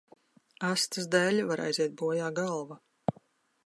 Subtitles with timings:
[0.69, 2.83] Astes dēļ var aiziet bojā galva.